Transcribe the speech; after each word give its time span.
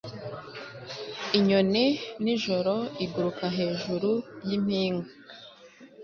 inyoni 1.37 1.85
nijoro 2.23 2.73
iguruka 3.05 3.45
hejuru 3.57 4.11
yimpinga 4.47 5.09